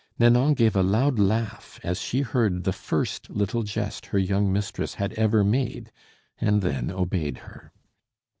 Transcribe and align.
Nanon 0.17 0.55
gave 0.55 0.75
a 0.75 0.81
loud 0.81 1.19
laugh 1.19 1.79
as 1.83 2.01
she 2.01 2.21
heard 2.21 2.63
the 2.63 2.73
first 2.73 3.29
little 3.29 3.61
jest 3.61 4.07
her 4.07 4.17
young 4.17 4.51
mistress 4.51 4.95
had 4.95 5.13
ever 5.13 5.43
made, 5.43 5.91
and 6.39 6.63
then 6.63 6.89
obeyed 6.89 7.37
her. 7.45 7.71